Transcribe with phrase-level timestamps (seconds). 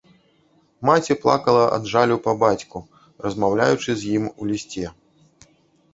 [0.89, 2.83] Маці плакала ад жалю па бацьку,
[3.27, 4.87] размаўляючы з ім у лісце.